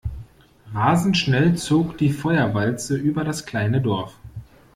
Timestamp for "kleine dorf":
3.45-4.17